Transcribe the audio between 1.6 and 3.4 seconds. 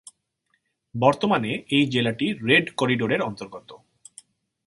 এই জেলাটি রেড করিডোরের